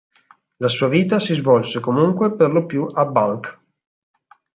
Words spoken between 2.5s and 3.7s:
lo più a Balkh.